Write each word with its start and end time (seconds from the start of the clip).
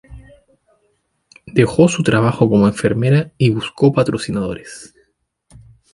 Dejó 1.45 1.87
su 1.87 2.01
trabajo 2.01 2.49
como 2.49 2.67
enfermera 2.67 3.31
y 3.37 3.51
buscó 3.51 3.93
patrocinadores. 3.93 4.95